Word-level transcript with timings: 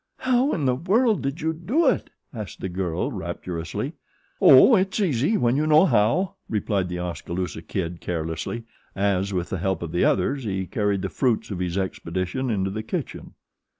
"How 0.17 0.51
in 0.53 0.65
the 0.65 0.73
world 0.73 1.21
did 1.21 1.41
you 1.41 1.53
do 1.53 1.85
it?" 1.85 2.09
asked 2.33 2.59
the 2.59 2.69
girl, 2.69 3.11
rapturously. 3.11 3.93
"Oh, 4.41 4.75
it's 4.75 4.99
easy 4.99 5.37
when 5.37 5.55
you 5.55 5.67
know 5.67 5.85
how," 5.85 6.37
replied 6.49 6.89
The 6.89 6.97
Oskaloosa 6.97 7.61
Kid 7.61 7.99
carelessly, 8.01 8.63
as, 8.95 9.31
with 9.31 9.49
the 9.51 9.59
help 9.59 9.83
of 9.83 9.91
the 9.91 10.03
others, 10.03 10.43
he 10.43 10.65
carried 10.65 11.03
the 11.03 11.09
fruits 11.09 11.51
of 11.51 11.59
his 11.59 11.77
expedition 11.77 12.49
into 12.49 12.71
the 12.71 12.81
kitchen. 12.81 13.35